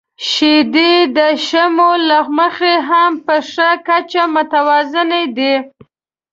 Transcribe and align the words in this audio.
•شیدې 0.29 0.91
د 1.17 1.19
شحمو 1.47 1.91
له 2.09 2.19
مخې 2.37 2.75
هم 2.89 3.11
په 3.25 3.35
ښه 3.51 3.69
کچه 3.87 4.23
متوازنه 4.35 5.21
دي. 5.37 5.55